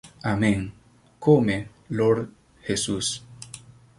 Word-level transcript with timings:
Amen: 0.25 0.71
come, 1.19 1.69
Lord 1.91 2.31
Jesus. 2.65 3.21